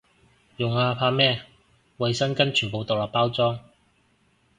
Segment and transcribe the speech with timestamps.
[0.57, 1.43] 用啊，怕咩，
[1.99, 3.59] 衛生巾全部獨立包裝